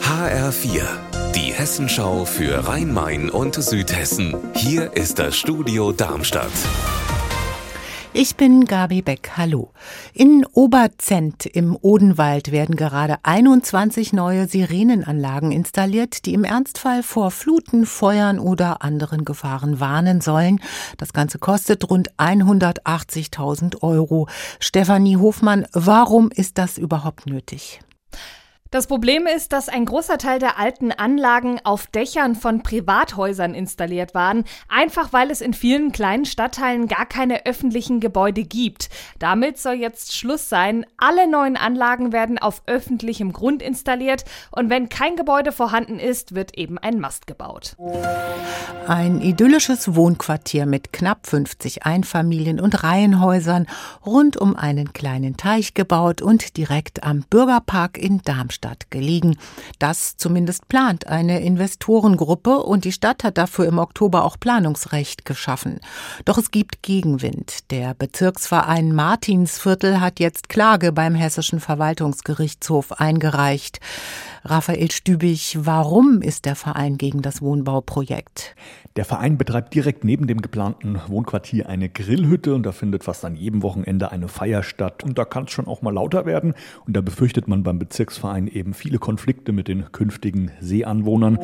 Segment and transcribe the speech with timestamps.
[0.00, 0.82] HR4,
[1.34, 4.36] die Hessenschau für Rhein-Main und Südhessen.
[4.54, 6.52] Hier ist das Studio Darmstadt.
[8.12, 9.32] Ich bin Gabi Beck.
[9.36, 9.72] Hallo.
[10.12, 17.86] In Oberzent im Odenwald werden gerade 21 neue Sirenenanlagen installiert, die im Ernstfall vor Fluten,
[17.86, 20.60] Feuern oder anderen Gefahren warnen sollen.
[20.96, 24.28] Das Ganze kostet rund 180.000 Euro.
[24.60, 27.80] Stefanie Hofmann, warum ist das überhaupt nötig?
[28.74, 34.14] Das Problem ist, dass ein großer Teil der alten Anlagen auf Dächern von Privathäusern installiert
[34.14, 38.88] waren, einfach weil es in vielen kleinen Stadtteilen gar keine öffentlichen Gebäude gibt.
[39.20, 40.84] Damit soll jetzt Schluss sein.
[40.96, 46.58] Alle neuen Anlagen werden auf öffentlichem Grund installiert und wenn kein Gebäude vorhanden ist, wird
[46.58, 47.76] eben ein Mast gebaut.
[48.88, 53.68] Ein idyllisches Wohnquartier mit knapp 50 Einfamilien- und Reihenhäusern
[54.04, 58.63] rund um einen kleinen Teich gebaut und direkt am Bürgerpark in Darmstadt.
[58.64, 59.36] Stadt gelegen.
[59.78, 65.80] Das zumindest plant eine Investorengruppe und die Stadt hat dafür im Oktober auch Planungsrecht geschaffen.
[66.24, 67.70] Doch es gibt Gegenwind.
[67.70, 73.80] Der Bezirksverein Martinsviertel hat jetzt Klage beim Hessischen Verwaltungsgerichtshof eingereicht.
[74.46, 78.54] Raphael Stübig, warum ist der Verein gegen das Wohnbauprojekt?
[78.96, 83.34] Der Verein betreibt direkt neben dem geplanten Wohnquartier eine Grillhütte und da findet fast an
[83.34, 85.02] jedem Wochenende eine Feier statt.
[85.02, 86.54] Und da kann es schon auch mal lauter werden.
[86.86, 91.38] Und da befürchtet man beim Bezirksverein eben viele Konflikte mit den künftigen Seeanwohnern.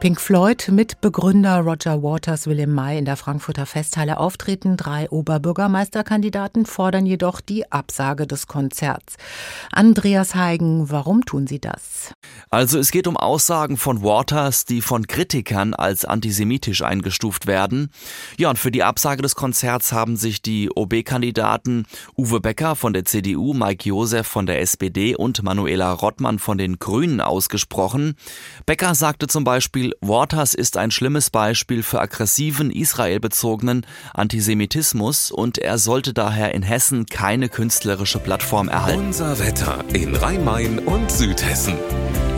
[0.00, 4.76] Pink Floyd Mitbegründer Roger Waters will im Mai in der Frankfurter Festhalle auftreten.
[4.76, 9.16] Drei Oberbürgermeisterkandidaten fordern jedoch die Absage des Konzerts.
[9.72, 12.12] Andreas Heigen, warum tun sie das?
[12.50, 17.90] Also es geht um Aussagen von Waters, die von Kritikern als antisemitisch eingestuft werden.
[18.36, 23.06] Ja, und für die Absage des Konzerts haben sich die OB-Kandidaten Uwe Becker von der
[23.06, 28.16] CDU, Mike Josef von der SPD und Manuela Rottmann von den Grünen ausgesprochen.
[28.66, 29.44] Becker sagte zum
[29.84, 36.62] Beispiel, Waters ist ein schlimmes Beispiel für aggressiven israelbezogenen Antisemitismus und er sollte daher in
[36.62, 39.06] Hessen keine künstlerische Plattform erhalten.
[39.06, 41.74] Unser Wetter in Rhein-Main und Südhessen.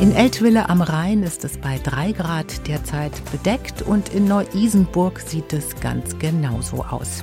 [0.01, 5.53] In Eltville am Rhein ist es bei 3 Grad derzeit bedeckt und in Neu-Isenburg sieht
[5.53, 7.23] es ganz genauso aus.